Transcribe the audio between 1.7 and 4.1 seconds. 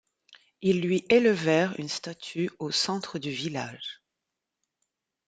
une statue au centre du village.